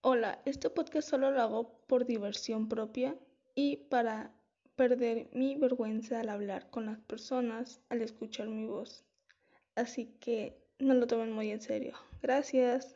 [0.00, 3.16] Hola, este podcast solo lo hago por diversión propia
[3.56, 4.32] y para
[4.76, 9.04] perder mi vergüenza al hablar con las personas, al escuchar mi voz.
[9.74, 11.94] Así que no lo tomen muy en serio.
[12.22, 12.94] Gracias.